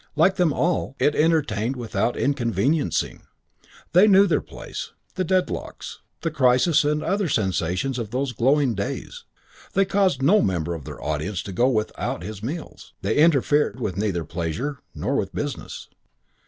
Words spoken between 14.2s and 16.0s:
with pleasure nor with business.